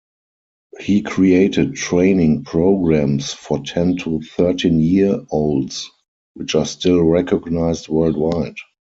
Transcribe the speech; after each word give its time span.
He 0.79 1.03
created 1.03 1.75
training 1.75 2.43
programs 2.43 3.33
for 3.33 3.61
ten 3.61 3.97
to 3.97 4.19
thirteen-year-olds 4.23 5.91
which 6.33 6.55
are 6.55 6.65
still 6.65 7.03
recognized 7.03 7.87
worldwide. 7.87 8.55